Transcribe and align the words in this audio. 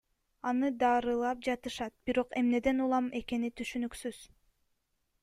Аны 0.51 0.69
даарылап 0.83 1.37
жатышат, 1.47 1.93
бирок 2.09 2.33
эмнеден 2.41 2.81
улам 2.87 3.11
экени 3.21 3.53
түшүнүксүз. 3.61 4.23